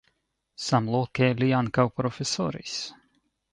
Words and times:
Samloke 0.67 1.29
li 1.43 1.51
ankaŭ 1.59 1.87
profesoris. 2.01 2.77